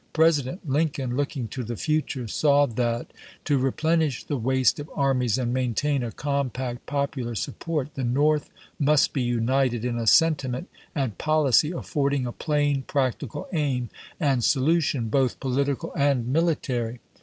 [0.13, 3.13] President Lincoln, looking to the future, saw that,
[3.45, 9.13] to replenish the waste of armies and maintain a compact popular support, the North must
[9.13, 15.07] be united in a sentiment and policy affording a plain, practical aim and solu tion,
[15.09, 16.99] both political and military.